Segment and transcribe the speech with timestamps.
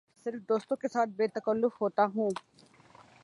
[0.25, 2.29] صرف دوستوں کے ساتھ بے تکلف ہوتا ہوں